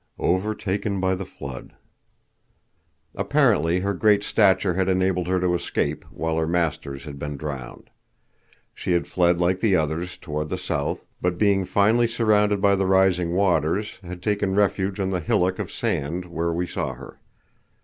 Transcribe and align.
Overtaken 0.17 0.99
by 0.99 1.13
the 1.13 1.27
Flood. 1.27 1.73
Apparently 3.13 3.81
her 3.81 3.93
great 3.93 4.23
stature 4.23 4.73
had 4.73 4.89
enabled 4.89 5.27
her 5.27 5.39
to 5.39 5.53
escape, 5.53 6.05
while 6.09 6.37
her 6.37 6.47
masters 6.47 7.03
had 7.03 7.19
been 7.19 7.37
drowned. 7.37 7.91
She 8.73 8.93
had 8.93 9.05
fled 9.05 9.39
like 9.39 9.59
the 9.59 9.75
others, 9.75 10.17
toward 10.17 10.49
the 10.49 10.57
south, 10.57 11.07
but 11.21 11.37
being 11.37 11.65
finally 11.65 12.07
surrounded 12.07 12.59
by 12.59 12.75
the 12.75 12.87
rising 12.87 13.33
waters, 13.35 13.99
had 14.03 14.23
taken 14.23 14.55
refuge 14.55 14.99
on 14.99 15.11
the 15.11 15.19
hillock 15.19 15.59
of 15.59 15.71
sand, 15.71 16.25
where 16.25 16.51
we 16.51 16.65
saw 16.65 16.93
her. 16.93 17.19